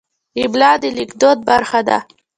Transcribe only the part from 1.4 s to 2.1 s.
برخه ده.